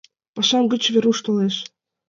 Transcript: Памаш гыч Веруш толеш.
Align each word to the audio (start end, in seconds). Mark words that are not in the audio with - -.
Памаш 0.33 0.49
гыч 0.71 0.83
Веруш 0.93 1.17
толеш. 1.25 1.55